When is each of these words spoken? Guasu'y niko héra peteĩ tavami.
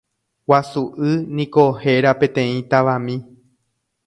Guasu'y 0.51 1.11
niko 1.41 1.65
héra 1.85 2.11
peteĩ 2.23 2.57
tavami. 2.73 3.15